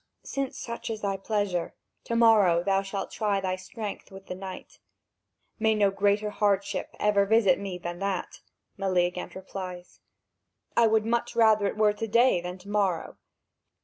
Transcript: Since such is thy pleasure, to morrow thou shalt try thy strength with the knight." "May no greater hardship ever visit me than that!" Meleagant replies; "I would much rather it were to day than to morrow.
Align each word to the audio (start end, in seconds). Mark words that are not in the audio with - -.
Since 0.23 0.57
such 0.57 0.89
is 0.89 1.01
thy 1.01 1.15
pleasure, 1.17 1.75
to 2.05 2.15
morrow 2.15 2.63
thou 2.63 2.81
shalt 2.81 3.11
try 3.11 3.39
thy 3.39 3.55
strength 3.55 4.09
with 4.11 4.25
the 4.25 4.33
knight." 4.33 4.79
"May 5.59 5.75
no 5.75 5.91
greater 5.91 6.31
hardship 6.31 6.95
ever 6.99 7.23
visit 7.27 7.59
me 7.59 7.77
than 7.77 7.99
that!" 7.99 8.39
Meleagant 8.79 9.35
replies; 9.35 9.99
"I 10.75 10.87
would 10.87 11.05
much 11.05 11.35
rather 11.35 11.67
it 11.67 11.77
were 11.77 11.93
to 11.93 12.07
day 12.07 12.41
than 12.41 12.57
to 12.57 12.69
morrow. 12.69 13.17